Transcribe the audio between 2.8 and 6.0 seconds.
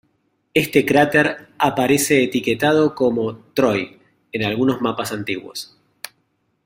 como "Troy" en algunos mapas antiguos.